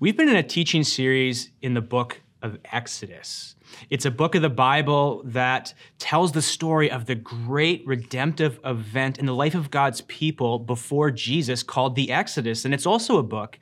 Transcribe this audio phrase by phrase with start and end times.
[0.00, 3.56] We've been in a teaching series in the book of Exodus.
[3.90, 9.18] It's a book of the Bible that tells the story of the great redemptive event
[9.18, 12.64] in the life of God's people before Jesus called the Exodus.
[12.64, 13.58] And it's also a book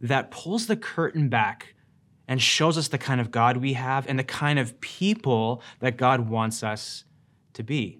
[0.00, 1.74] that pulls the curtain back
[2.28, 5.96] and shows us the kind of God we have and the kind of people that
[5.96, 7.02] God wants us
[7.54, 7.98] to be.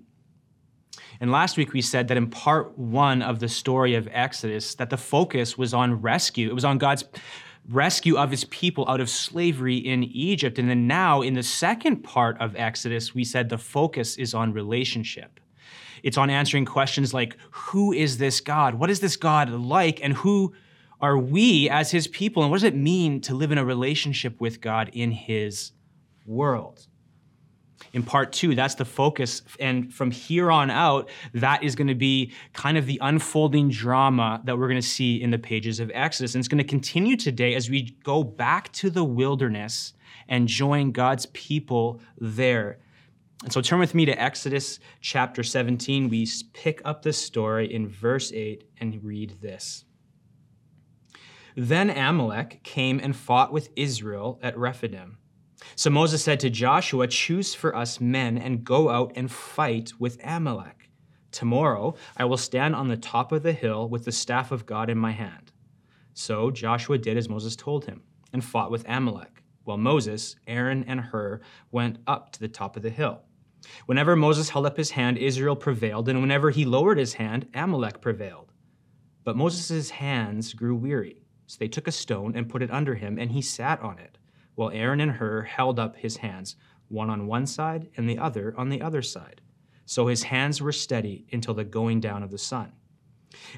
[1.20, 4.90] And last week we said that in part one of the story of Exodus, that
[4.90, 6.48] the focus was on rescue.
[6.48, 7.02] It was on God's
[7.68, 10.58] rescue of his people out of slavery in Egypt.
[10.58, 14.52] And then now, in the second part of Exodus, we said the focus is on
[14.52, 15.40] relationship.
[16.02, 18.74] It's on answering questions like who is this God?
[18.74, 20.02] What is this God like?
[20.02, 20.54] And who
[21.00, 22.42] are we as his people?
[22.42, 25.72] And what does it mean to live in a relationship with God in his
[26.26, 26.86] world?
[27.92, 28.54] In part two.
[28.54, 29.42] That's the focus.
[29.60, 34.40] And from here on out, that is going to be kind of the unfolding drama
[34.44, 36.34] that we're going to see in the pages of Exodus.
[36.34, 39.94] And it's going to continue today as we go back to the wilderness
[40.28, 42.78] and join God's people there.
[43.42, 46.08] And so turn with me to Exodus chapter 17.
[46.08, 49.84] We pick up the story in verse 8 and read this.
[51.56, 55.18] Then Amalek came and fought with Israel at Rephidim.
[55.76, 60.20] So Moses said to Joshua, Choose for us men and go out and fight with
[60.24, 60.90] Amalek.
[61.30, 64.90] Tomorrow I will stand on the top of the hill with the staff of God
[64.90, 65.52] in my hand.
[66.14, 71.00] So Joshua did as Moses told him and fought with Amalek, while Moses, Aaron, and
[71.00, 73.22] Hur went up to the top of the hill.
[73.86, 78.00] Whenever Moses held up his hand, Israel prevailed, and whenever he lowered his hand, Amalek
[78.00, 78.52] prevailed.
[79.24, 83.18] But Moses' hands grew weary, so they took a stone and put it under him,
[83.18, 84.18] and he sat on it
[84.62, 86.54] while Aaron and Hur held up his hands,
[86.86, 89.40] one on one side and the other on the other side.
[89.86, 92.70] So his hands were steady until the going down of the sun.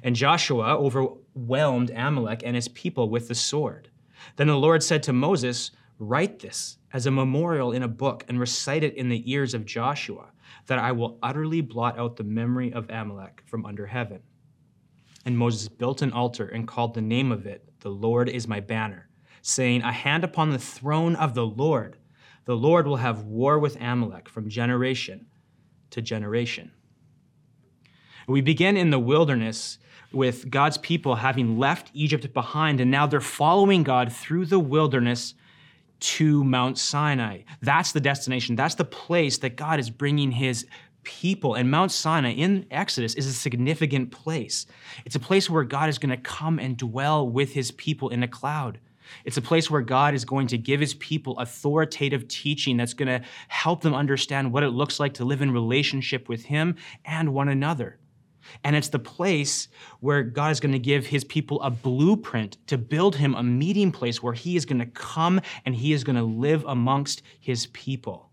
[0.02, 3.90] And Joshua overwhelmed Amalek and his people with the sword.
[4.36, 8.40] Then the Lord said to Moses, Write this as a memorial in a book and
[8.40, 10.32] recite it in the ears of Joshua,
[10.68, 14.22] that I will utterly blot out the memory of Amalek from under heaven.
[15.26, 18.60] And Moses built an altar and called the name of it, The Lord is my
[18.60, 19.10] banner
[19.46, 21.98] saying, A hand upon the throne of the Lord.
[22.46, 25.26] The Lord will have war with Amalek from generation
[25.90, 26.72] to generation.
[28.26, 29.78] We begin in the wilderness
[30.12, 35.34] with God's people having left Egypt behind, and now they're following God through the wilderness
[36.00, 37.42] to Mount Sinai.
[37.60, 38.56] That's the destination.
[38.56, 40.66] That's the place that God is bringing his
[41.02, 41.54] people.
[41.54, 44.64] And Mount Sinai in Exodus is a significant place.
[45.04, 48.22] It's a place where God is going to come and dwell with his people in
[48.22, 48.78] a cloud.
[49.24, 53.08] It's a place where God is going to give his people authoritative teaching that's going
[53.08, 57.32] to help them understand what it looks like to live in relationship with him and
[57.34, 57.98] one another.
[58.62, 59.68] And it's the place
[60.00, 63.90] where God is going to give his people a blueprint to build him a meeting
[63.90, 67.66] place where he is going to come and he is going to live amongst his
[67.68, 68.30] people.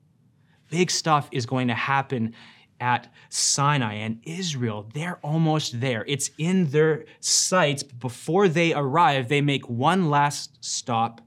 [0.69, 2.33] Big stuff is going to happen
[2.81, 6.03] at Sinai and Israel, they're almost there.
[6.07, 7.83] It's in their sights.
[7.83, 11.21] But before they arrive, they make one last stop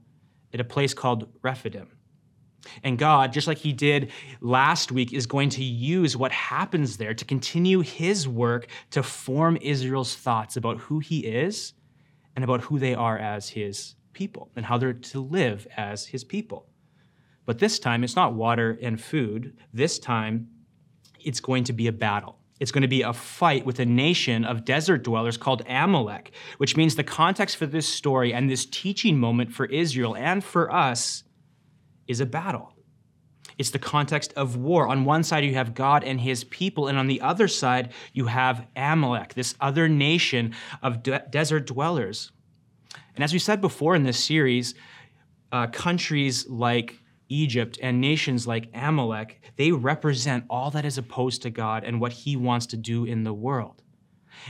[0.53, 1.87] at a place called Rephidim.
[2.83, 4.11] And God, just like He did
[4.41, 9.57] last week, is going to use what happens there to continue His work to form
[9.61, 11.73] Israel's thoughts about who He is
[12.35, 16.23] and about who they are as His people and how they're to live as His
[16.23, 16.67] people.
[17.45, 19.55] But this time, it's not water and food.
[19.71, 20.49] This time,
[21.25, 22.39] it's going to be a battle.
[22.59, 26.77] It's going to be a fight with a nation of desert dwellers called Amalek, which
[26.77, 31.23] means the context for this story and this teaching moment for Israel and for us
[32.07, 32.71] is a battle.
[33.57, 34.87] It's the context of war.
[34.87, 38.27] On one side, you have God and his people, and on the other side, you
[38.27, 42.31] have Amalek, this other nation of de- desert dwellers.
[43.15, 44.75] And as we said before in this series,
[45.51, 46.99] uh, countries like
[47.29, 52.11] Egypt and nations like Amalek, they represent all that is opposed to God and what
[52.11, 53.81] he wants to do in the world.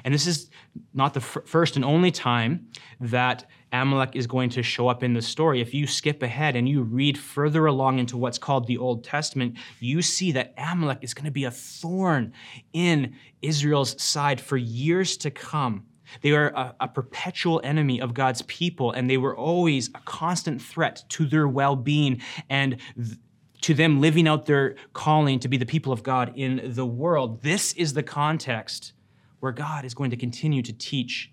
[0.03, 0.49] And this is
[0.93, 2.67] not the f- first and only time
[2.99, 5.61] that Amalek is going to show up in the story.
[5.61, 9.57] If you skip ahead and you read further along into what's called the Old Testament,
[9.79, 12.33] you see that Amalek is going to be a thorn
[12.73, 15.85] in Israel's side for years to come.
[16.21, 20.61] They were a, a, perpetual enemy of God's people, and they were always a constant
[20.61, 23.17] threat to their well being and th-
[23.61, 27.41] to them living out their calling to be the people of God in the world.
[27.41, 28.93] This is the context
[29.39, 31.31] where God is going to continue to teach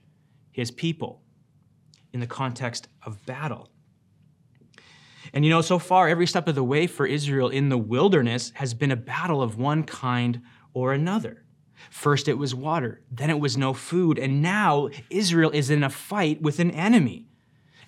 [0.50, 1.22] his people
[2.12, 3.68] in the context of battle.
[5.32, 8.52] And you know, so far, every step of the way for Israel in the wilderness
[8.54, 10.42] has been a battle of one kind
[10.74, 11.44] or another.
[11.90, 15.90] First it was water, then it was no food, and now Israel is in a
[15.90, 17.26] fight with an enemy.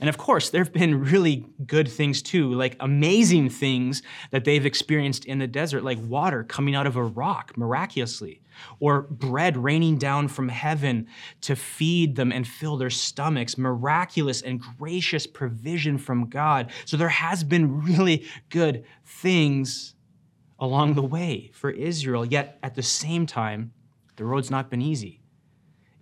[0.00, 4.02] And of course, there have been really good things too, like amazing things
[4.32, 8.43] that they've experienced in the desert, like water coming out of a rock miraculously,
[8.81, 11.06] or bread raining down from heaven
[11.43, 16.70] to feed them and fill their stomachs, miraculous and gracious provision from God.
[16.85, 19.94] So there has been really good things
[20.58, 23.73] along the way for Israel, yet at the same time,
[24.17, 25.21] the road's not been easy.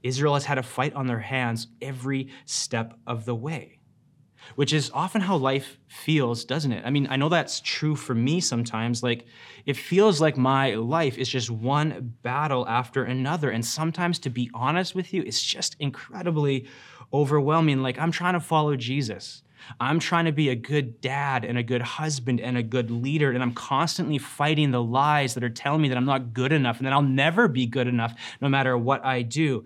[0.02, 3.78] Israel has had a fight on their hands every step of the way
[4.56, 6.84] which is often how life feels, doesn't it?
[6.84, 9.02] I mean, I know that's true for me sometimes.
[9.02, 9.26] Like,
[9.66, 13.50] it feels like my life is just one battle after another.
[13.50, 16.66] And sometimes, to be honest with you, it's just incredibly
[17.12, 17.82] overwhelming.
[17.82, 19.42] Like, I'm trying to follow Jesus.
[19.80, 23.30] I'm trying to be a good dad and a good husband and a good leader,
[23.30, 26.78] and I'm constantly fighting the lies that are telling me that I'm not good enough
[26.78, 29.64] and that I'll never be good enough no matter what I do.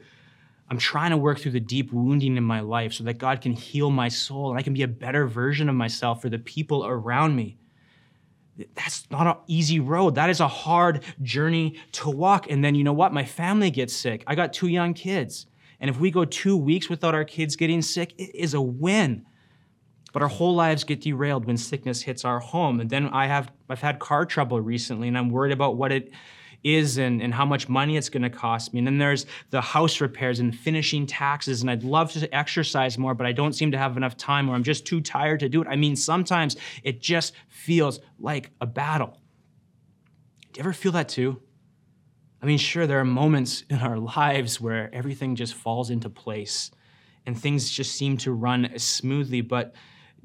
[0.68, 3.52] I'm trying to work through the deep wounding in my life so that God can
[3.52, 6.84] heal my soul and I can be a better version of myself for the people
[6.84, 7.56] around me.
[8.74, 10.14] That's not an easy road.
[10.14, 12.50] That is a hard journey to walk.
[12.50, 13.12] And then you know what?
[13.12, 14.24] My family gets sick.
[14.26, 15.46] I got two young kids.
[15.78, 19.26] And if we go two weeks without our kids getting sick, it is a win.
[20.16, 22.80] But our whole lives get derailed when sickness hits our home.
[22.80, 26.10] And then I have I've had car trouble recently, and I'm worried about what it
[26.64, 28.78] is and, and how much money it's going to cost me.
[28.78, 31.60] And then there's the house repairs and finishing taxes.
[31.60, 34.54] And I'd love to exercise more, but I don't seem to have enough time or
[34.54, 35.68] I'm just too tired to do it.
[35.68, 39.20] I mean, sometimes it just feels like a battle.
[40.54, 41.42] Do you ever feel that too?
[42.40, 46.70] I mean, sure, there are moments in our lives where everything just falls into place
[47.26, 49.74] and things just seem to run smoothly, but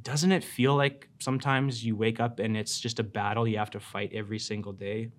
[0.04, 3.72] doesn't it feel like sometimes you wake up and it's just a battle you have
[3.72, 5.12] to fight every single day?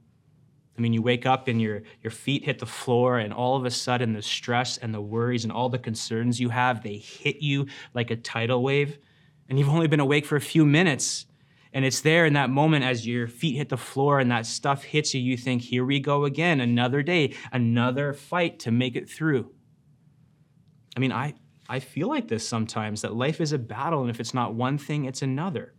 [0.76, 3.66] I mean, you wake up and your, your feet hit the floor, and all of
[3.66, 7.42] a sudden, the stress and the worries and all the concerns you have, they hit
[7.42, 8.98] you like a tidal wave.
[9.48, 11.26] And you've only been awake for a few minutes.
[11.74, 14.84] And it's there in that moment as your feet hit the floor and that stuff
[14.84, 19.08] hits you, you think, here we go again, another day, another fight to make it
[19.08, 19.50] through.
[20.96, 21.34] I mean, I,
[21.72, 24.78] I feel like this sometimes that life is a battle, and if it's not one
[24.78, 25.74] thing, it's another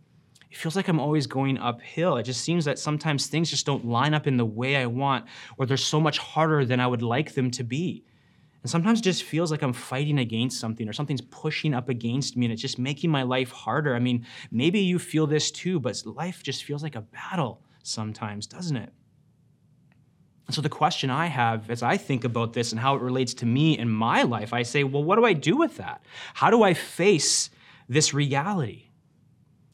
[0.54, 2.16] it feels like I'm always going uphill.
[2.16, 5.24] It just seems that sometimes things just don't line up in the way I want,
[5.58, 8.04] or they're so much harder than I would like them to be.
[8.62, 12.36] And sometimes it just feels like I'm fighting against something or something's pushing up against
[12.36, 13.96] me and it's just making my life harder.
[13.96, 18.46] I mean, maybe you feel this too, but life just feels like a battle sometimes,
[18.46, 18.92] doesn't it?
[20.46, 23.34] And so the question I have as I think about this and how it relates
[23.34, 26.02] to me in my life, I say, well, what do I do with that?
[26.34, 27.50] How do I face
[27.88, 28.88] this reality?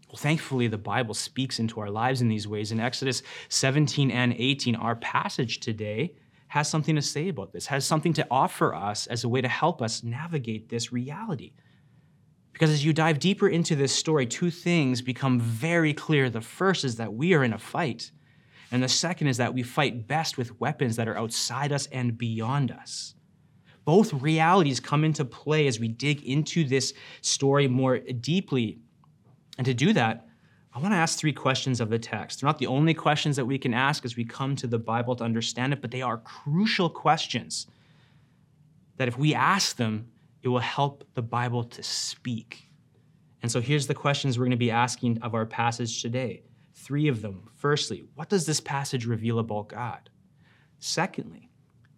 [0.09, 2.73] Well, thankfully, the Bible speaks into our lives in these ways.
[2.73, 6.15] In Exodus 17 and 18, our passage today
[6.49, 9.49] has something to say about this, has something to offer us as a way to
[9.49, 11.53] help us navigate this reality.
[12.53, 16.29] Because as you dive deeper into this story, two things become very clear.
[16.29, 18.11] The first is that we are in a fight,
[18.71, 22.17] and the second is that we fight best with weapons that are outside us and
[22.17, 23.15] beyond us.
[23.85, 28.79] Both realities come into play as we dig into this story more deeply.
[29.59, 30.29] And to do that,
[30.73, 32.41] I want to ask three questions of the text.
[32.41, 35.17] They're not the only questions that we can ask as we come to the Bible
[35.17, 37.67] to understand it, but they are crucial questions
[38.97, 40.09] that if we ask them,
[40.43, 42.69] it will help the Bible to speak.
[43.43, 46.43] And so here's the questions we're going to be asking of our passage today.
[46.81, 47.51] Three of them.
[47.55, 50.11] Firstly, what does this passage reveal about God?
[50.79, 51.51] Secondly,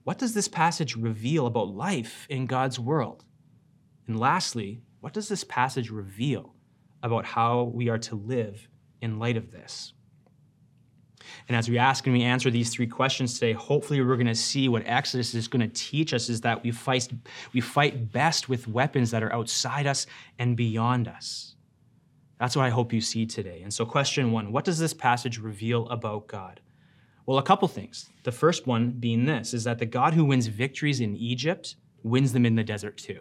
[0.04, 3.24] what does this passage reveal about life in God's world?
[4.06, 6.54] And lastly, what does this passage reveal
[7.02, 8.68] about how we are to live
[9.00, 9.92] in light of this.
[11.48, 14.34] And as we ask and we answer these three questions today, hopefully we're going to
[14.34, 17.08] see what Exodus is going to teach us is that we fight,
[17.52, 20.06] we fight best with weapons that are outside us
[20.38, 21.54] and beyond us.
[22.42, 23.60] That's what I hope you see today.
[23.62, 26.58] And so, question one what does this passage reveal about God?
[27.24, 28.10] Well, a couple things.
[28.24, 32.32] The first one being this is that the God who wins victories in Egypt wins
[32.32, 33.20] them in the desert too.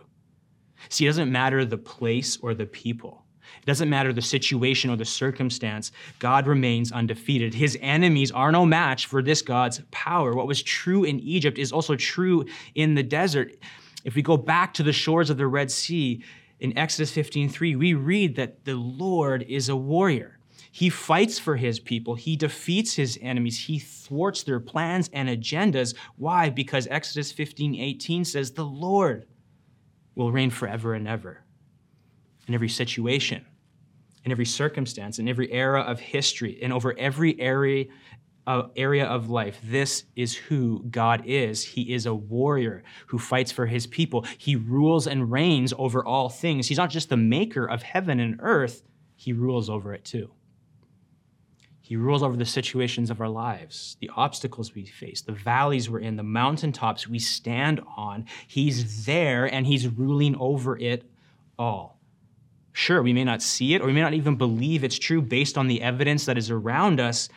[0.89, 3.23] See, it doesn't matter the place or the people.
[3.61, 7.53] It doesn't matter the situation or the circumstance, God remains undefeated.
[7.53, 10.33] His enemies are no match for this God's power.
[10.33, 13.55] What was true in Egypt is also true in the desert.
[14.03, 16.23] If we go back to the shores of the Red Sea,
[16.61, 20.37] in Exodus 15:3, we read that the Lord is a warrior.
[20.71, 22.15] He fights for his people.
[22.15, 23.65] He defeats his enemies.
[23.65, 25.95] He thwarts their plans and agendas.
[26.15, 26.49] Why?
[26.49, 29.25] Because Exodus 15:18 says the Lord
[30.15, 31.43] will reign forever and ever
[32.47, 33.43] in every situation,
[34.23, 37.85] in every circumstance, in every era of history, and over every area
[38.47, 41.63] uh, area of life, this is who God is.
[41.63, 44.25] He is a warrior who fights for his people.
[44.37, 46.67] He rules and reigns over all things.
[46.67, 48.83] He's not just the maker of heaven and earth,
[49.15, 50.31] he rules over it too.
[51.91, 55.99] He rules over the situations of our lives, the obstacles we face, the valleys we're
[55.99, 58.25] in, the mountaintops we stand on.
[58.47, 61.03] He's there and he's ruling over it
[61.59, 61.99] all.
[62.71, 65.57] Sure, we may not see it or we may not even believe it's true based
[65.57, 67.27] on the evidence that is around us,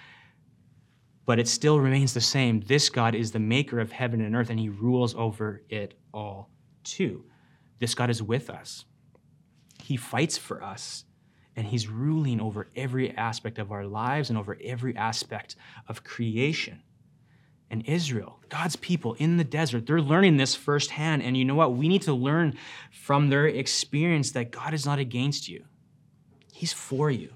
[1.26, 2.60] but it still remains the same.
[2.60, 6.50] This God is the maker of heaven and earth, and he rules over it all
[6.82, 7.24] too.
[7.78, 8.84] This God is with us.
[9.82, 11.04] He fights for us,
[11.56, 15.56] and he's ruling over every aspect of our lives and over every aspect
[15.88, 16.82] of creation.
[17.70, 21.22] And Israel, God's people in the desert, they're learning this firsthand.
[21.22, 21.74] And you know what?
[21.74, 22.56] We need to learn
[22.92, 25.64] from their experience that God is not against you,
[26.52, 27.32] He's for you.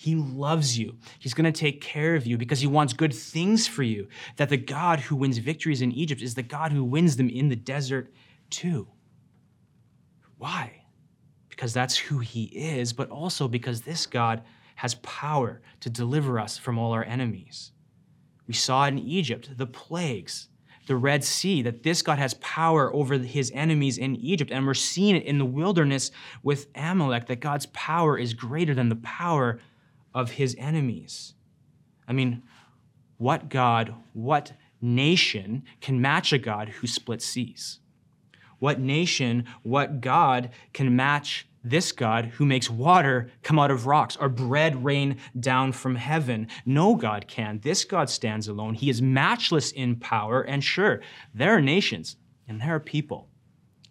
[0.00, 0.96] He loves you.
[1.18, 4.06] He's going to take care of you because he wants good things for you.
[4.36, 7.48] That the God who wins victories in Egypt is the God who wins them in
[7.48, 8.12] the desert
[8.48, 8.86] too.
[10.36, 10.84] Why?
[11.48, 14.44] Because that's who he is, but also because this God
[14.76, 17.72] has power to deliver us from all our enemies.
[18.46, 20.48] We saw in Egypt the plagues,
[20.86, 24.52] the Red Sea, that this God has power over his enemies in Egypt.
[24.52, 26.12] And we're seeing it in the wilderness
[26.44, 29.58] with Amalek, that God's power is greater than the power
[30.14, 31.34] of his enemies.
[32.06, 32.42] I mean,
[33.18, 37.80] what God, what nation can match a God who splits seas?
[38.58, 44.16] What nation, what God can match this God who makes water come out of rocks
[44.16, 46.48] or bread rain down from heaven?
[46.64, 47.60] No God can.
[47.60, 48.74] This God stands alone.
[48.74, 50.42] He is matchless in power.
[50.42, 51.02] And sure,
[51.34, 52.16] there are nations
[52.48, 53.28] and there are people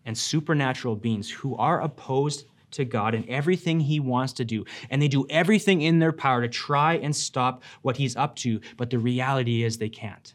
[0.05, 4.65] and supernatural beings who are opposed to God and everything He wants to do.
[4.89, 8.59] And they do everything in their power to try and stop what He's up to.
[8.77, 10.33] But the reality is they can't.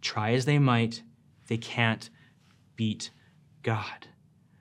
[0.00, 1.02] Try as they might,
[1.48, 2.08] they can't
[2.76, 3.10] beat
[3.62, 4.06] God.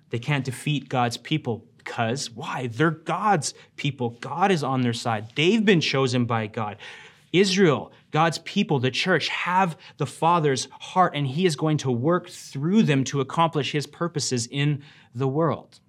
[0.09, 2.67] They can't defeat God's people because why?
[2.67, 4.11] They're God's people.
[4.21, 5.31] God is on their side.
[5.35, 6.77] They've been chosen by God.
[7.31, 12.27] Israel, God's people, the church, have the Father's heart, and He is going to work
[12.27, 14.83] through them to accomplish His purposes in
[15.13, 15.79] the world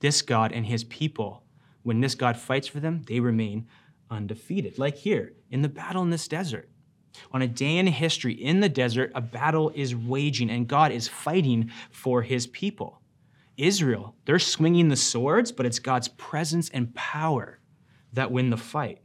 [0.00, 1.42] this God and his people,
[1.82, 3.66] when this God fights for them, they remain
[4.10, 4.78] undefeated.
[4.78, 6.68] Like here in the battle in this desert.
[7.32, 11.08] On a day in history in the desert, a battle is waging and God is
[11.08, 13.00] fighting for his people.
[13.56, 17.58] Israel, they're swinging the swords, but it's God's presence and power
[18.12, 19.00] that win the fight.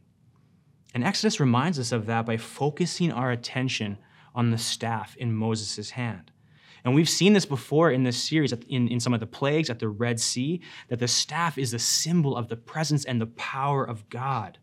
[0.93, 3.97] And Exodus reminds us of that by focusing our attention
[4.35, 6.30] on the staff in Moses' hand.
[6.83, 9.79] And we've seen this before in this series, in, in some of the plagues at
[9.79, 13.83] the Red Sea, that the staff is a symbol of the presence and the power
[13.83, 14.57] of God.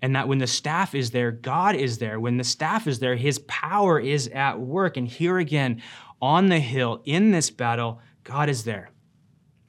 [0.00, 2.18] And that when the staff is there, God is there.
[2.18, 4.96] When the staff is there, his power is at work.
[4.96, 5.82] And here again,
[6.20, 8.90] on the hill, in this battle, God is there.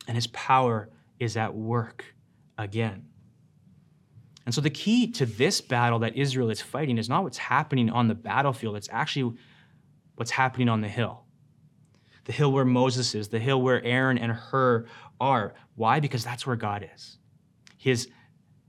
[0.08, 2.16] And his power is at work
[2.58, 3.08] again.
[4.46, 7.90] And so the key to this battle that Israel is fighting is not what's happening
[7.90, 9.38] on the battlefield, it's actually
[10.16, 11.23] what's happening on the hill
[12.26, 14.86] the hill where Moses is, the hill where Aaron and Hur
[15.20, 15.54] are.
[15.76, 16.00] Why?
[16.00, 17.18] Because that's where God is.
[17.78, 18.08] His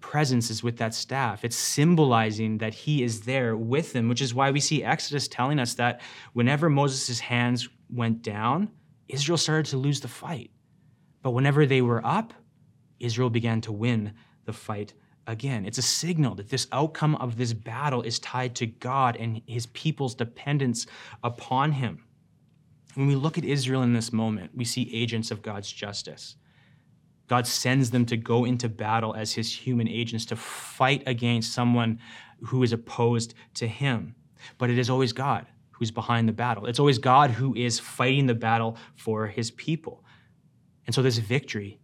[0.01, 1.45] presence is with that staff.
[1.45, 5.59] It's symbolizing that he is there with them, which is why we see Exodus telling
[5.59, 6.03] us that
[6.35, 8.71] whenever Moses' hands went down,
[9.09, 10.51] Israel started to lose the fight.
[11.23, 12.35] But whenever they were up,
[13.01, 14.13] Israel began to win
[14.45, 14.93] the fight
[15.27, 15.65] again.
[15.65, 19.67] It's a signal that this outcome of this battle is tied to God and his
[19.67, 20.87] people's dependence
[21.23, 22.05] upon him.
[22.95, 26.37] When we look at Israel in this moment, we see agents of God's justice.
[27.27, 31.99] God sends them to go into battle as his human agents to fight against someone
[32.43, 34.15] who is opposed to him.
[34.59, 36.67] But it is always God who's behind the battle.
[36.67, 40.05] It's always God who is fighting the battle for his people.
[40.87, 41.81] And so this victory,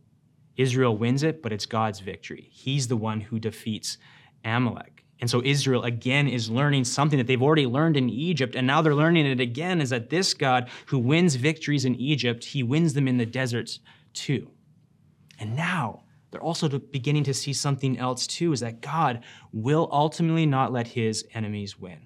[0.56, 2.48] Israel wins it, but it's God's victory.
[2.52, 3.98] He's the one who defeats
[4.44, 4.99] Amalek.
[5.20, 8.80] And so Israel again is learning something that they've already learned in Egypt, and now
[8.80, 12.94] they're learning it again is that this God who wins victories in Egypt, he wins
[12.94, 13.80] them in the deserts
[14.14, 14.50] too.
[15.38, 19.22] And now they're also beginning to see something else too is that God
[19.52, 21.98] will ultimately not let his enemies win.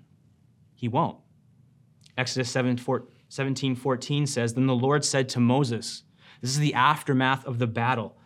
[0.74, 1.18] He won't.
[2.16, 2.78] Exodus 7,
[3.28, 6.02] 17 14 says, Then the Lord said to Moses,
[6.40, 8.16] This is the aftermath of the battle.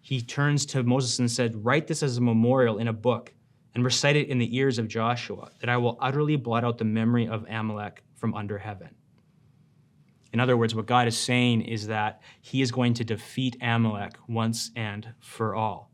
[0.00, 3.34] He turns to Moses and said, Write this as a memorial in a book
[3.74, 6.84] and recite it in the ears of Joshua, that I will utterly blot out the
[6.84, 8.94] memory of Amalek from under heaven.
[10.32, 14.16] In other words, what God is saying is that he is going to defeat Amalek
[14.28, 15.90] once and for all,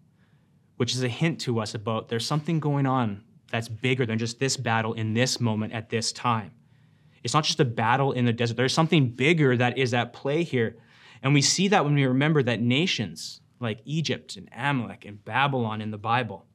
[0.76, 4.38] which is a hint to us about there's something going on that's bigger than just
[4.38, 6.52] this battle in this moment at this time.
[7.24, 10.44] It's not just a battle in the desert, there's something bigger that is at play
[10.44, 10.76] here.
[11.22, 15.80] And we see that when we remember that nations like Egypt and Amalek and Babylon
[15.80, 16.46] in the Bible,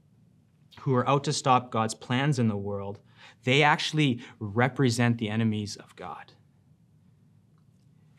[0.84, 3.00] who are out to stop God's plans in the world,
[3.46, 6.34] they actually represent the enemies of God.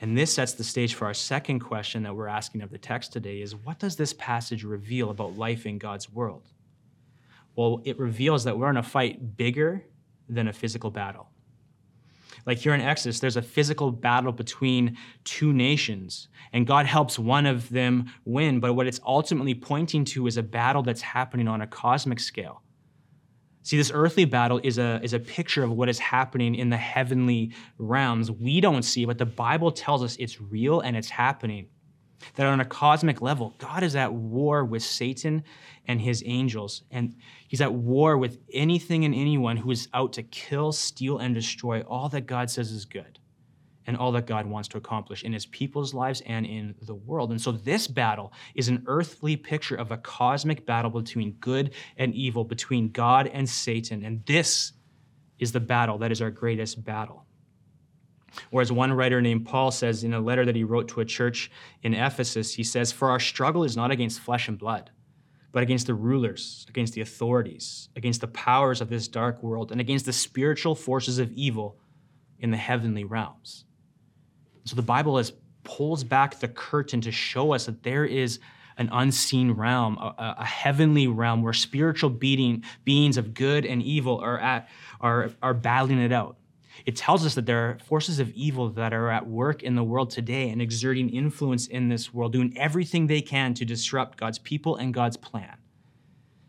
[0.01, 3.13] And this sets the stage for our second question that we're asking of the text
[3.13, 6.49] today is what does this passage reveal about life in God's world?
[7.55, 9.85] Well, it reveals that we're in a fight bigger
[10.31, 11.29] than a physical battle.
[12.47, 17.47] Like here in Exodus, there's a physical battle between two nations, and God helps one
[17.47, 18.61] of them win.
[18.61, 22.63] But what it's ultimately pointing to is a battle that's happening on a cosmic scale.
[23.63, 26.77] See, this earthly battle is a, is a picture of what is happening in the
[26.77, 28.31] heavenly realms.
[28.31, 31.69] We don't see, but the Bible tells us it's real and it's happening.
[32.35, 35.45] That on a cosmic level, God is at war with Satan
[35.87, 36.83] and his angels.
[36.91, 37.17] And
[37.49, 41.83] he's at war with anything and anyone who is out to kill, steal, and destroy
[41.83, 43.19] all that God says is good
[43.87, 47.31] and all that God wants to accomplish in his people's lives and in the world.
[47.31, 52.15] And so this battle is an earthly picture of a cosmic battle between good and
[52.15, 54.05] evil, between God and Satan.
[54.05, 54.73] And this
[55.39, 57.24] is the battle that is our greatest battle.
[58.51, 61.05] Or as one writer named Paul says in a letter that he wrote to a
[61.05, 61.51] church
[61.83, 64.91] in Ephesus, he says, For our struggle is not against flesh and blood
[65.55, 69.81] but against the rulers, against the authorities, against the powers of this dark world, and
[69.81, 71.79] against the spiritual forces of evil
[72.41, 73.65] in the heavenly realms.
[74.65, 78.41] So the Bible is, pulls back the curtain to show us that there is
[78.79, 84.19] an unseen realm, a, a heavenly realm where spiritual being, beings of good and evil
[84.19, 84.69] are, at,
[85.01, 86.37] are, are battling it out.
[86.87, 89.85] It tells us that there are forces of evil that are at work in the
[89.85, 94.39] world today and exerting influence in this world, doing everything they can to disrupt God's
[94.39, 95.57] people and God's plan.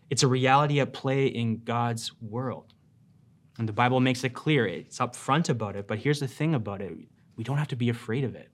[0.09, 2.73] It's a reality at play in God's world.
[3.57, 6.81] And the Bible makes it clear, it's upfront about it, but here's the thing about
[6.81, 6.91] it
[7.35, 8.49] we don't have to be afraid of it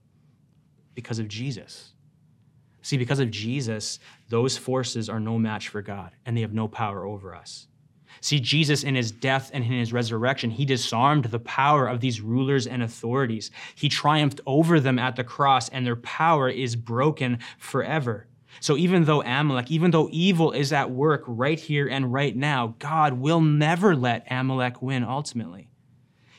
[0.95, 1.93] because of Jesus.
[2.81, 3.99] See, because of Jesus,
[4.29, 7.67] those forces are no match for God, and they have no power over us.
[8.19, 12.21] See, Jesus in his death and in his resurrection, he disarmed the power of these
[12.21, 13.49] rulers and authorities.
[13.73, 18.27] He triumphed over them at the cross, and their power is broken forever.
[18.59, 22.75] So even though Amalek, even though evil is at work right here and right now,
[22.79, 25.69] God will never let Amalek win ultimately.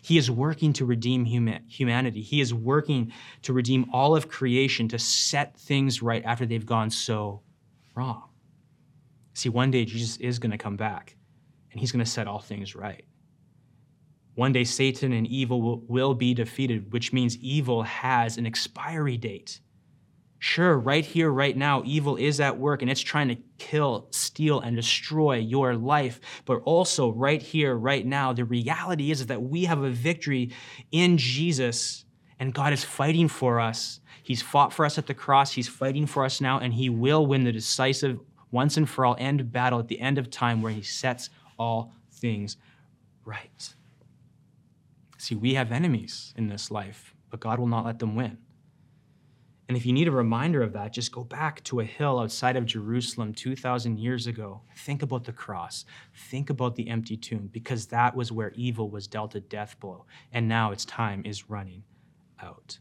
[0.02, 2.22] He is working to redeem humanity.
[2.22, 6.90] He is working to redeem all of creation, to set things right after they've gone
[6.90, 7.40] so
[7.94, 8.24] wrong.
[9.34, 11.16] See, one day Jesus is going to come back
[11.72, 13.04] and he's going to set all things right.
[14.34, 19.16] One day, Satan and evil will, will, be defeated, which means evil has an expiry
[19.18, 19.60] date.
[20.38, 24.60] Sure, right here, right now, evil is at work and it's trying to kill, steal,
[24.60, 26.20] and destroy your life.
[26.46, 30.50] But also, right here, right now, the reality is that we have a victory
[30.90, 32.04] in Jesus
[32.42, 34.00] and God is fighting for us.
[34.24, 37.24] He's fought for us at the cross, He's fighting for us now, and He will
[37.24, 38.18] win the decisive,
[38.50, 41.30] once and for all end battle at the end of time where He sets
[41.62, 42.56] all things
[43.24, 43.74] right.
[45.18, 48.38] See, we have enemies in this life, but God will not let them win.
[49.68, 52.56] And if you need a reminder of that, just go back to a hill outside
[52.56, 54.60] of Jerusalem 2,000 years ago.
[54.78, 55.86] Think about the cross.
[56.30, 60.04] Think about the empty tomb, because that was where evil was dealt a death blow.
[60.32, 61.84] And now its time is running
[62.42, 62.80] out.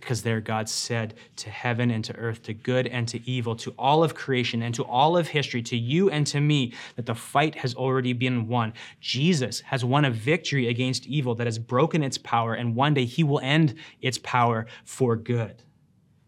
[0.00, 3.74] Because there God said to heaven and to earth, to good and to evil, to
[3.78, 7.14] all of creation and to all of history, to you and to me, that the
[7.14, 8.72] fight has already been won.
[9.00, 13.04] Jesus has won a victory against evil that has broken its power, and one day
[13.04, 15.62] he will end its power for good.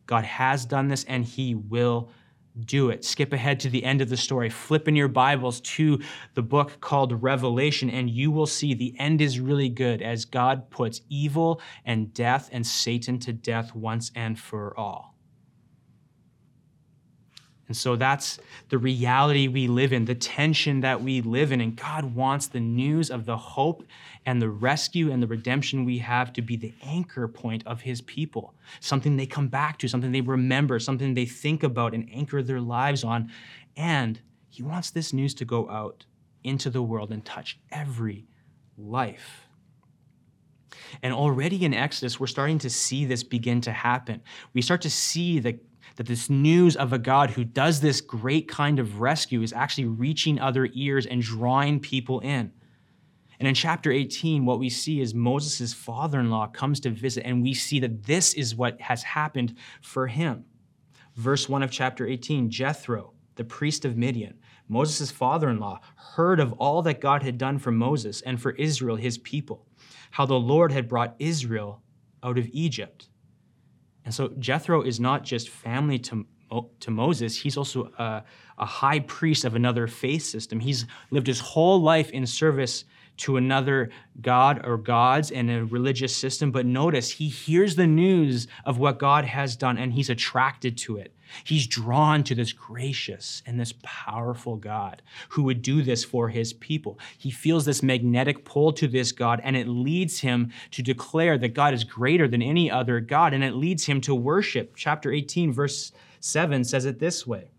[0.06, 2.10] God has done this, and he will
[2.66, 3.04] do it.
[3.04, 4.50] Skip ahead to the end of the story.
[4.50, 6.00] Flip in your Bibles to
[6.34, 10.70] the book called Revelation, and you will see the end is really good as God
[10.70, 15.14] puts evil and death and Satan to death once and for all.
[17.70, 21.60] And so that's the reality we live in, the tension that we live in.
[21.60, 23.84] And God wants the news of the hope
[24.26, 28.00] and the rescue and the redemption we have to be the anchor point of His
[28.00, 32.42] people, something they come back to, something they remember, something they think about and anchor
[32.42, 33.30] their lives on.
[33.76, 36.06] And He wants this news to go out
[36.42, 38.26] into the world and touch every
[38.76, 39.46] life.
[41.04, 44.22] And already in Exodus, we're starting to see this begin to happen.
[44.54, 45.60] We start to see the
[45.96, 49.86] that this news of a God who does this great kind of rescue is actually
[49.86, 52.52] reaching other ears and drawing people in.
[53.38, 57.24] And in chapter 18, what we see is Moses' father in law comes to visit,
[57.24, 60.44] and we see that this is what has happened for him.
[61.16, 66.38] Verse 1 of chapter 18 Jethro, the priest of Midian, Moses' father in law, heard
[66.38, 69.66] of all that God had done for Moses and for Israel, his people,
[70.12, 71.82] how the Lord had brought Israel
[72.22, 73.09] out of Egypt.
[74.04, 76.26] And so Jethro is not just family to,
[76.80, 78.24] to Moses, he's also a,
[78.58, 80.60] a high priest of another faith system.
[80.60, 82.84] He's lived his whole life in service
[83.18, 83.90] to another
[84.22, 86.50] god or gods and a religious system.
[86.50, 90.96] But notice, he hears the news of what God has done and he's attracted to
[90.96, 91.14] it.
[91.44, 96.52] He's drawn to this gracious and this powerful God who would do this for his
[96.52, 96.98] people.
[97.18, 101.54] He feels this magnetic pull to this God, and it leads him to declare that
[101.54, 104.74] God is greater than any other God, and it leads him to worship.
[104.76, 107.50] Chapter 18, verse 7 says it this way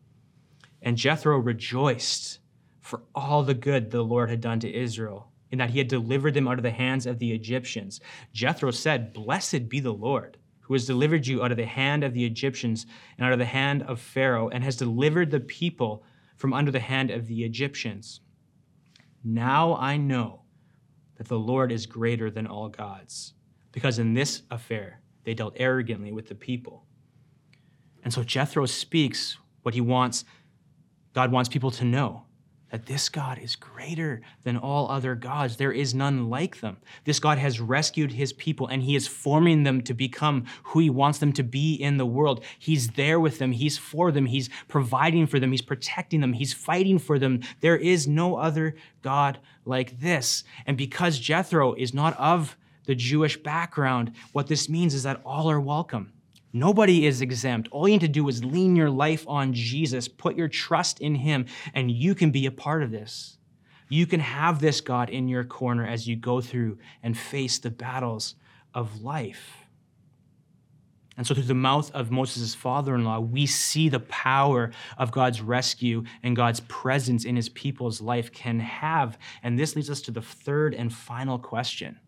[0.82, 2.40] And Jethro rejoiced
[2.80, 5.28] for all the good the Lord had done to Israel.
[5.52, 8.00] In that he had delivered them out of the hands of the Egyptians.
[8.32, 10.38] Jethro said, Blessed be the Lord
[10.72, 12.86] who has delivered you out of the hand of the Egyptians
[13.18, 16.02] and out of the hand of Pharaoh, and has delivered the people
[16.38, 18.22] from under the hand of the Egyptians.
[19.22, 20.44] Now I know
[21.18, 23.34] that the Lord is greater than all gods,
[23.74, 26.86] because in this affair they dealt arrogantly with the people.
[28.02, 30.24] And so Jethro speaks what he wants,
[31.12, 32.28] God wants people to know
[32.72, 35.58] that this God is greater than all other gods.
[35.58, 36.78] There is none like them.
[37.04, 40.90] This God has rescued his people and he is forming them to become who he
[40.90, 42.44] wants them to be in the world.
[42.58, 46.54] He's there with them, he's for them, he's providing for them, he's protecting them, he's
[46.54, 47.42] fighting for them.
[47.60, 50.44] There is no other God like this.
[50.66, 52.56] And because Jethro is not of
[52.86, 56.14] the Jewish background, what this means is that all are welcome.
[56.54, 57.70] Nobody is exempt.
[57.72, 61.16] All you need to do is lean your life on Jesus, put your trust in
[61.16, 63.38] Him, and you can be a part of this.
[63.90, 67.72] You can have this God in your corner as you go through and face the
[67.72, 68.36] battles
[68.74, 69.62] of life.
[71.18, 75.12] And so, through the mouth of Moses' father in law, we see the power of
[75.12, 79.18] God's rescue and God's presence in his people's life can have.
[79.44, 82.00] And this leads us to the third and final question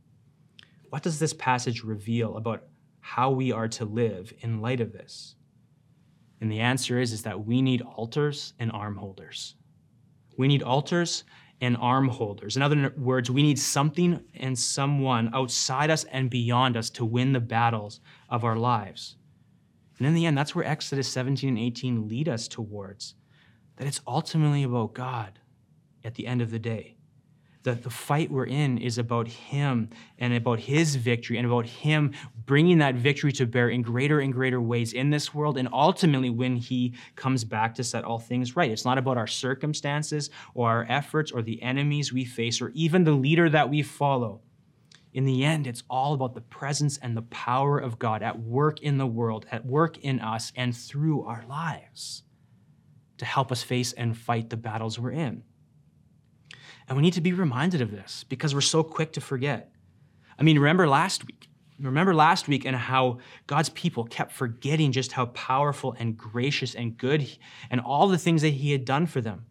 [0.90, 2.64] What does this passage reveal about
[3.04, 5.36] how we are to live in light of this?
[6.39, 9.56] And the answer is, is that we need altars and arm holders.
[10.38, 11.26] We need altars
[11.60, 12.56] and arm holders.
[12.56, 17.34] In other words, we need something and someone outside us and beyond us to win
[17.34, 19.18] the battles of our lives.
[19.98, 23.16] And in the end, that's where Exodus 17 and 18 lead us towards
[23.76, 25.39] that it's ultimately about God
[26.06, 26.96] at the end of the day
[27.63, 32.13] the, the fight we're in is about Him and about His victory and about Him
[32.45, 36.30] bringing that victory to bear in greater and greater ways in this world and ultimately
[36.30, 38.69] when He comes back to set all things right.
[38.69, 43.06] It's not about our circumstances or our efforts or the enemies we face or even
[43.06, 44.41] the leader that we follow.
[45.13, 48.82] In the end, it's all about the presence and the power of God at work
[48.82, 52.23] in the world, at work in us, and through our lives
[53.19, 55.43] to help us face and fight the battles we're in.
[56.94, 59.72] And we need to be reminded of this because we're so quick to forget.
[60.38, 61.50] I mean, remember last week?
[61.80, 66.96] Remember last week and how God's people kept forgetting just how powerful and gracious and
[66.96, 67.28] good
[67.72, 69.48] and all the things that He had done for them.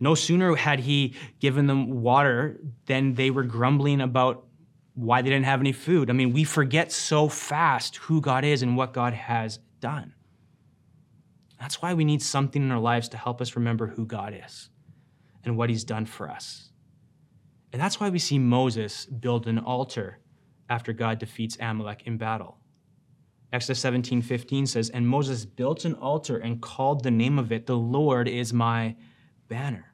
[0.00, 4.46] No sooner had He given them water than they were grumbling about
[4.94, 6.08] why they didn't have any food.
[6.08, 10.14] I mean, we forget so fast who God is and what God has done.
[11.60, 14.70] That's why we need something in our lives to help us remember who God is
[15.46, 16.70] and what he's done for us.
[17.72, 20.18] And that's why we see Moses build an altar
[20.68, 22.58] after God defeats Amalek in battle.
[23.52, 27.66] Exodus 17 15 says, And Moses built an altar and called the name of it,
[27.66, 28.96] The Lord is my
[29.48, 29.92] banner.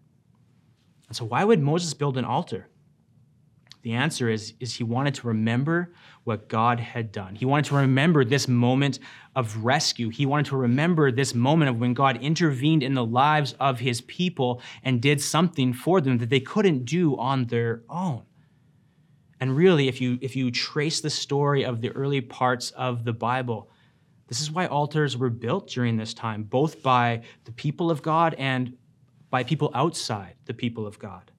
[1.08, 2.68] And so, why would Moses build an altar?
[3.82, 5.92] The answer is, is he wanted to remember
[6.22, 7.34] what God had done.
[7.34, 9.00] He wanted to remember this moment
[9.34, 10.08] of rescue.
[10.08, 14.00] He wanted to remember this moment of when God intervened in the lives of his
[14.02, 18.22] people and did something for them that they couldn't do on their own.
[19.40, 23.12] And really, if you, if you trace the story of the early parts of the
[23.12, 23.68] Bible,
[24.28, 28.36] this is why altars were built during this time, both by the people of God
[28.38, 28.76] and
[29.28, 31.31] by people outside the people of God.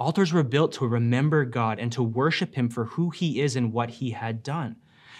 [0.00, 3.70] Altars were built to remember God and to worship Him for who He is and
[3.70, 4.76] what He had done.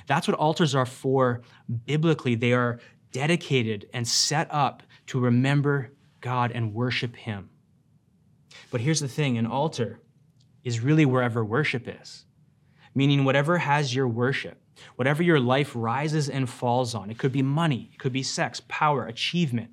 [0.07, 1.43] That's what altars are for
[1.85, 2.35] biblically.
[2.35, 2.81] They are
[3.13, 7.51] dedicated and set up to remember God and worship Him.
[8.71, 10.01] But here's the thing an altar
[10.65, 12.25] is really wherever worship is,
[12.95, 14.63] meaning whatever has your worship,
[14.97, 17.11] whatever your life rises and falls on.
[17.11, 19.71] It could be money, it could be sex, power, achievement,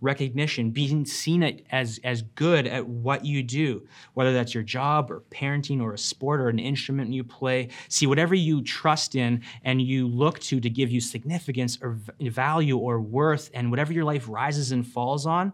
[0.00, 5.22] recognition, being seen as, as good at what you do, whether that's your job or
[5.30, 7.68] parenting or a sport or an instrument you play.
[7.88, 12.78] See, whatever you trust in and you look to to give you significance or value
[12.78, 15.52] or worth, and whatever your life rises and falls on,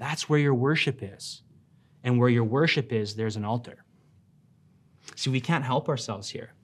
[0.00, 1.42] That's where your worship is.
[2.02, 3.84] And where your worship is, there's an altar.
[5.14, 6.54] See, we can't help ourselves here.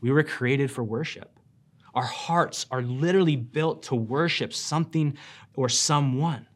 [0.00, 1.38] We were created for worship.
[1.94, 5.18] Our hearts are literally built to worship something
[5.54, 6.46] or someone.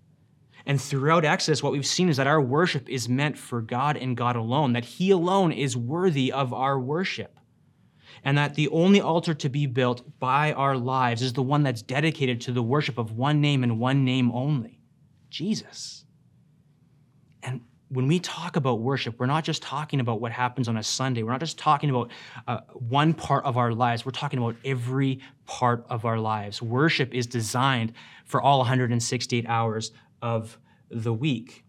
[0.65, 4.17] And throughout Exodus, what we've seen is that our worship is meant for God and
[4.17, 7.39] God alone, that He alone is worthy of our worship.
[8.25, 11.83] And that the only altar to be built by our lives is the one that's
[11.83, 14.81] dedicated to the worship of one name and one name only
[15.31, 16.06] Jesus.
[17.89, 21.23] When we talk about worship, we're not just talking about what happens on a Sunday.
[21.23, 22.11] We're not just talking about
[22.49, 24.05] uh, one part of our lives.
[24.05, 26.61] We're talking about every part of our lives.
[26.61, 27.93] Worship is designed
[28.25, 30.59] for all 168 hours of
[30.91, 31.65] the week.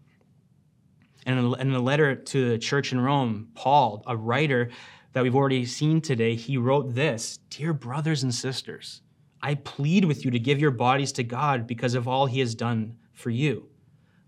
[1.24, 4.70] And in the letter to the church in Rome, Paul, a writer
[5.12, 9.02] that we've already seen today, he wrote this Dear brothers and sisters,
[9.42, 12.54] I plead with you to give your bodies to God because of all he has
[12.54, 13.68] done for you.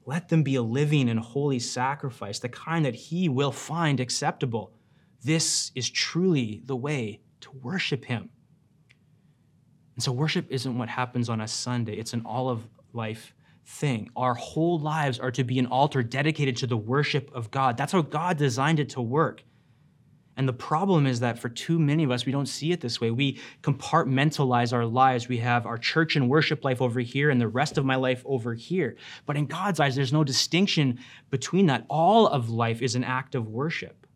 [0.07, 4.73] Let them be a living and holy sacrifice, the kind that he will find acceptable.
[5.23, 8.31] This is truly the way to worship him.
[9.95, 13.35] And so, worship isn't what happens on a Sunday, it's an all of life
[13.67, 14.09] thing.
[14.17, 17.77] Our whole lives are to be an altar dedicated to the worship of God.
[17.77, 19.45] That's how God designed it to work.
[20.41, 22.99] And the problem is that for too many of us, we don't see it this
[22.99, 23.11] way.
[23.11, 25.29] We compartmentalize our lives.
[25.29, 28.23] We have our church and worship life over here and the rest of my life
[28.25, 28.97] over here.
[29.27, 30.99] But in God's eyes, there's no distinction
[31.29, 31.85] between that.
[31.91, 34.07] All of life is an act of worship.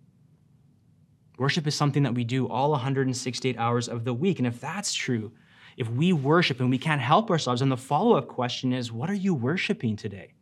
[1.37, 4.39] Worship is something that we do all 168 hours of the week.
[4.39, 5.31] And if that's true,
[5.77, 9.11] if we worship and we can't help ourselves, then the follow up question is what
[9.11, 10.33] are you worshiping today?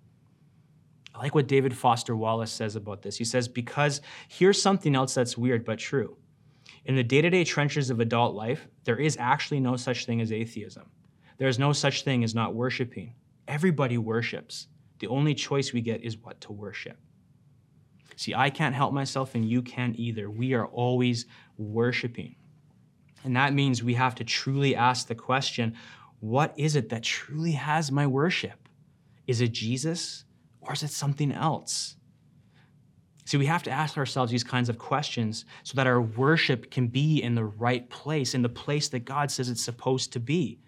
[1.14, 3.16] I like what David Foster Wallace says about this.
[3.16, 6.16] He says, Because here's something else that's weird but true.
[6.84, 10.20] In the day to day trenches of adult life, there is actually no such thing
[10.20, 10.90] as atheism.
[11.38, 13.14] There is no such thing as not worshiping.
[13.46, 14.68] Everybody worships.
[14.98, 16.96] The only choice we get is what to worship.
[18.16, 20.30] See, I can't help myself, and you can't either.
[20.30, 22.36] We are always worshiping.
[23.24, 25.74] And that means we have to truly ask the question
[26.20, 28.68] what is it that truly has my worship?
[29.26, 30.24] Is it Jesus?
[30.62, 31.96] Or is it something else?
[33.24, 36.88] See, we have to ask ourselves these kinds of questions so that our worship can
[36.88, 40.58] be in the right place, in the place that God says it's supposed to be.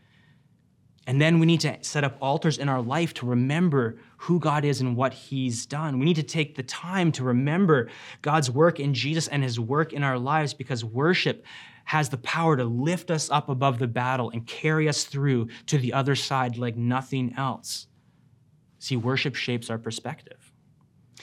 [1.07, 4.64] And then we need to set up altars in our life to remember who God
[4.64, 5.98] is and what He's done.
[5.98, 7.90] We need to take the time to remember
[8.22, 11.44] God's work in Jesus and His work in our lives because worship
[11.85, 15.76] has the power to lift us up above the battle and carry us through to
[15.76, 17.87] the other side like nothing else.
[18.85, 20.53] See, worship shapes our perspective.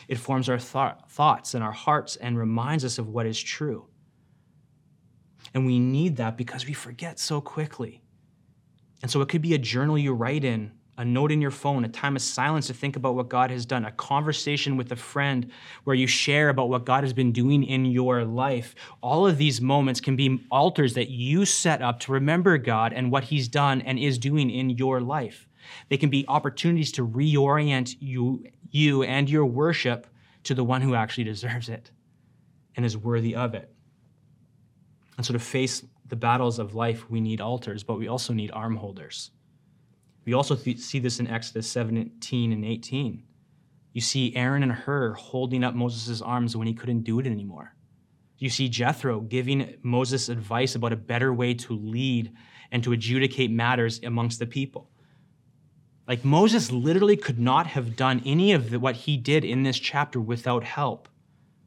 [0.07, 3.85] It forms our th- thoughts and our hearts and reminds us of what is true.
[5.53, 8.01] And we need that because we forget so quickly.
[9.03, 11.85] And so it could be a journal you write in, a note in your phone,
[11.85, 14.95] a time of silence to think about what God has done, a conversation with a
[14.95, 15.51] friend
[15.83, 18.73] where you share about what God has been doing in your life.
[19.03, 23.11] All of these moments can be altars that you set up to remember God and
[23.11, 25.47] what He's done and is doing in your life.
[25.89, 30.07] They can be opportunities to reorient you, you and your worship
[30.43, 31.91] to the one who actually deserves it
[32.75, 33.73] and is worthy of it.
[35.17, 38.51] And so to face the battles of life, we need altars, but we also need
[38.51, 39.31] arm holders.
[40.25, 43.23] We also th- see this in Exodus 17 and 18.
[43.93, 47.75] You see Aaron and Hur holding up Moses' arms when he couldn't do it anymore.
[48.37, 52.31] You see Jethro giving Moses advice about a better way to lead
[52.71, 54.89] and to adjudicate matters amongst the people.
[56.07, 59.79] Like Moses literally could not have done any of the, what he did in this
[59.79, 61.07] chapter without help.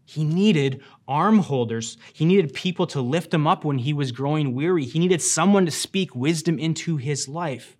[0.05, 1.97] He needed arm holders.
[2.13, 4.85] He needed people to lift him up when he was growing weary.
[4.85, 7.77] He needed someone to speak wisdom into his life.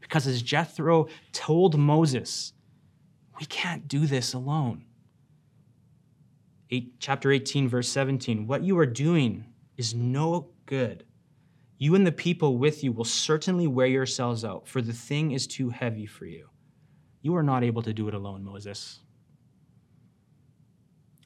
[0.00, 2.52] Because as Jethro told Moses,
[3.38, 4.84] we can't do this alone.
[6.70, 11.04] Eight, chapter 18, verse 17 What you are doing is no good.
[11.80, 15.46] You and the people with you will certainly wear yourselves out, for the thing is
[15.46, 16.50] too heavy for you.
[17.22, 19.00] You are not able to do it alone, Moses.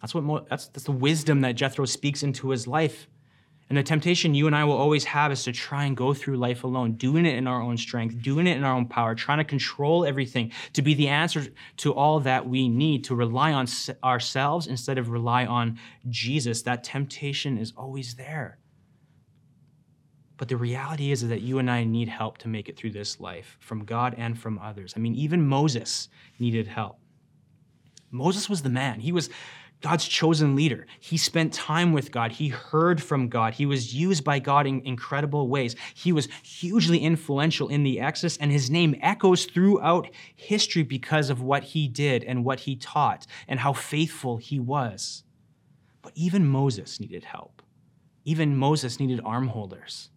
[0.00, 3.08] That's, what Mo- that's, that's the wisdom that Jethro speaks into his life.
[3.68, 6.36] And the temptation you and I will always have is to try and go through
[6.36, 9.38] life alone, doing it in our own strength, doing it in our own power, trying
[9.38, 13.66] to control everything, to be the answer to all that we need, to rely on
[14.04, 16.62] ourselves instead of rely on Jesus.
[16.62, 18.58] That temptation is always there.
[20.44, 22.90] But the reality is, is that you and I need help to make it through
[22.90, 24.92] this life from God and from others.
[24.94, 26.98] I mean, even Moses needed help.
[28.10, 29.00] Moses was the man.
[29.00, 29.30] He was
[29.80, 30.86] God's chosen leader.
[31.00, 32.30] He spent time with God.
[32.30, 33.54] He heard from God.
[33.54, 35.76] He was used by God in incredible ways.
[35.94, 41.40] He was hugely influential in the Exodus, and his name echoes throughout history because of
[41.40, 45.24] what he did and what he taught and how faithful he was.
[46.02, 47.62] But even Moses needed help.
[48.26, 50.10] Even Moses needed arm holders.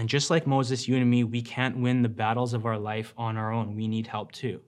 [0.00, 3.12] And just like Moses, you and me, we can't win the battles of our life
[3.18, 3.76] on our own.
[3.76, 4.62] We need help too.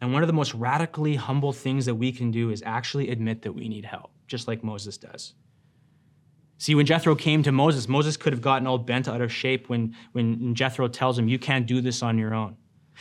[0.00, 3.42] And one of the most radically humble things that we can do is actually admit
[3.42, 5.34] that we need help, just like Moses does.
[6.58, 9.68] See, when Jethro came to Moses, Moses could have gotten all bent out of shape
[9.68, 12.56] when, when Jethro tells him, You can't do this on your own.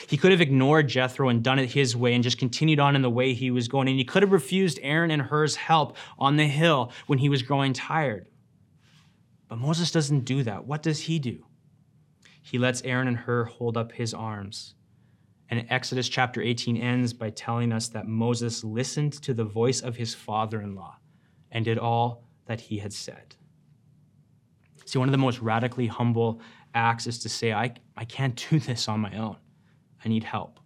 [0.08, 3.04] He could have ignored Jethro and done it his way and just continued on in
[3.04, 3.88] the way he was going.
[3.88, 7.44] And he could have refused Aaron and Hur's help on the hill when he was
[7.44, 8.26] growing tired.
[9.48, 10.66] But Moses doesn't do that.
[10.66, 11.46] What does he do?
[12.42, 14.76] He lets Aaron and Hur hold up his arms
[15.50, 19.96] and Exodus chapter 18 ends by telling us that Moses listened to the voice of
[19.96, 20.98] his father in law
[21.52, 23.36] and did all that he had said.
[24.86, 26.42] See, one of the most radically humble
[26.74, 29.38] acts is to say, I, I can't do this on my own.
[30.04, 30.60] I need help.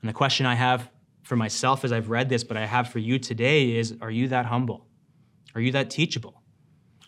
[0.00, 0.90] And the question I have
[1.22, 4.28] for myself as I've read this, but I have for you today is Are you
[4.28, 4.86] that humble?
[5.54, 6.39] Are you that teachable?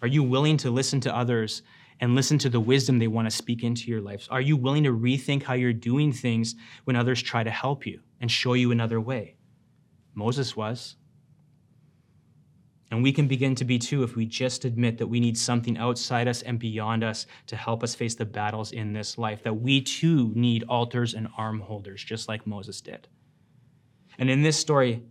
[0.02, 1.62] Are you willing to listen to others
[2.00, 4.26] and listen to the wisdom they want to speak into your lives?
[4.28, 8.00] Are you willing to rethink how you're doing things when others try to help you
[8.20, 9.36] and show you another way?
[10.14, 10.96] Moses was.
[12.90, 15.78] And we can begin to be too if we just admit that we need something
[15.78, 19.54] outside us and beyond us to help us face the battles in this life, that
[19.54, 23.08] we too need altars and arm holders, just like Moses did.
[24.18, 25.04] And in this story,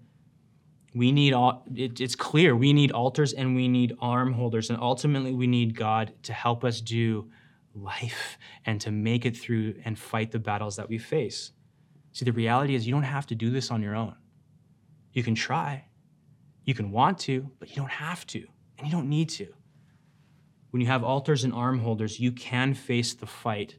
[0.94, 4.80] we need all it, it's clear we need altars and we need arm holders and
[4.80, 7.30] ultimately we need god to help us do
[7.74, 11.52] life and to make it through and fight the battles that we face.
[12.12, 14.16] See the reality is you don't have to do this on your own.
[15.14, 15.86] You can try.
[16.66, 18.46] You can want to but you don't have to
[18.78, 19.48] and you don't need to.
[20.72, 23.78] When you have altars and arm holders you can face the fight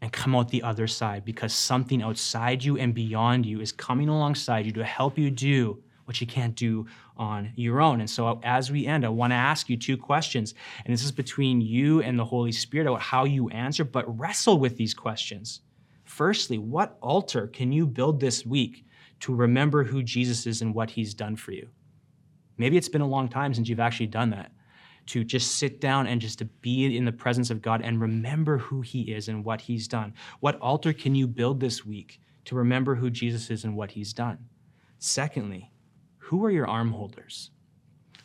[0.00, 4.08] and come out the other side because something outside you and beyond you is coming
[4.08, 6.86] alongside you to help you do what you can't do
[7.16, 8.00] on your own.
[8.00, 10.54] And so, as we end, I want to ask you two questions.
[10.84, 14.58] And this is between you and the Holy Spirit about how you answer, but wrestle
[14.58, 15.60] with these questions.
[16.04, 18.84] Firstly, what altar can you build this week
[19.20, 21.68] to remember who Jesus is and what he's done for you?
[22.58, 24.52] Maybe it's been a long time since you've actually done that.
[25.06, 28.58] To just sit down and just to be in the presence of God and remember
[28.58, 30.14] who He is and what He's done.
[30.38, 34.12] What altar can you build this week to remember who Jesus is and what He's
[34.12, 34.38] done?
[35.00, 35.71] Secondly,
[36.32, 37.50] who are your arm holders?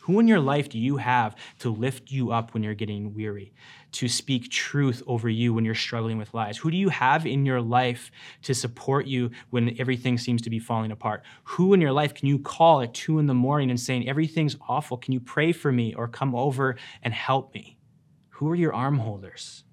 [0.00, 3.52] Who in your life do you have to lift you up when you're getting weary,
[3.92, 6.56] to speak truth over you when you're struggling with lies?
[6.56, 8.10] Who do you have in your life
[8.44, 11.22] to support you when everything seems to be falling apart?
[11.44, 14.56] Who in your life can you call at two in the morning and saying, Everything's
[14.70, 17.76] awful, can you pray for me or come over and help me?
[18.30, 19.64] Who are your arm holders?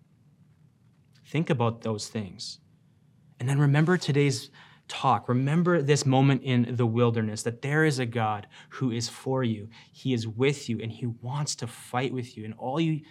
[1.26, 2.60] Think about those things.
[3.40, 4.50] And then remember today's
[4.88, 5.28] talk.
[5.28, 9.70] Remember this moment in the wilderness that there is a God who is for you.
[9.92, 12.46] He is with you and he wants to fight with you.
[12.46, 13.02] And all you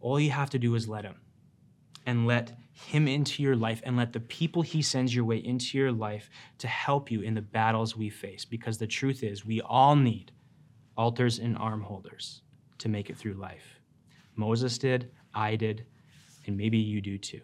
[0.00, 1.20] all you have to do is let him.
[2.04, 5.78] And let him into your life and let the people he sends your way into
[5.78, 9.60] your life to help you in the battles we face because the truth is we
[9.60, 10.32] all need
[10.96, 12.42] altars and arm holders
[12.78, 13.78] to make it through life.
[14.34, 15.84] Moses did, I did,
[16.46, 17.42] and maybe you do too.